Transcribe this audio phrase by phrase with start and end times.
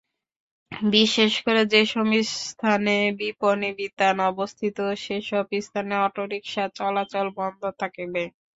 [0.91, 2.05] বিশেষ করে যেসব
[2.41, 8.23] স্থানে বিপণিবিতান অবস্থিত সেসব স্থানে অটোরিকশা চলাচল বন্ধ থাকবে।